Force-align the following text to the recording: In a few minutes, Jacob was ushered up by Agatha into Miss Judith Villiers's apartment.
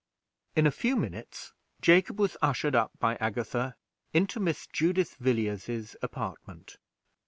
In 0.55 0.65
a 0.65 0.71
few 0.71 0.95
minutes, 0.95 1.53
Jacob 1.79 2.19
was 2.19 2.35
ushered 2.41 2.73
up 2.73 2.89
by 2.97 3.17
Agatha 3.17 3.75
into 4.13 4.39
Miss 4.39 4.65
Judith 4.65 5.15
Villiers's 5.19 5.95
apartment. 6.01 6.77